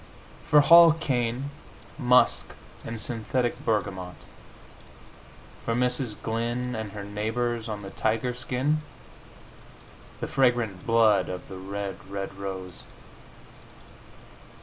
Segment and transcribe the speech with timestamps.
[0.47, 1.51] For Hall Caine,
[1.99, 4.15] musk and synthetic bergamot.
[5.63, 6.19] For Mrs.
[6.19, 8.81] Glyn and her neighbors on the tiger skin,
[10.19, 12.81] the fragrant blood of the red, red rose.